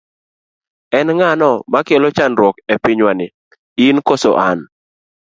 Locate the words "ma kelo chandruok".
1.71-2.55